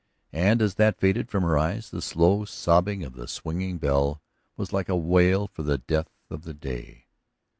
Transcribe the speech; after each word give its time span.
And 0.33 0.63
as 0.63 0.73
that 0.81 0.99
faded 0.99 1.29
from 1.29 1.43
her 1.43 1.59
eyes 1.59 1.91
the 1.91 2.01
slow 2.01 2.43
sobbing 2.45 3.03
of 3.03 3.13
the 3.13 3.27
swinging 3.27 3.77
bell 3.77 4.19
was 4.57 4.73
like 4.73 4.89
a 4.89 4.97
wail 4.97 5.45
for 5.47 5.61
the 5.61 5.77
death 5.77 6.09
of 6.31 6.41
the 6.41 6.55
day. 6.55 7.05